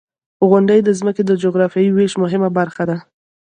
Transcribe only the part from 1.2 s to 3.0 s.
د جغرافیوي ویش مهمه برخه ده.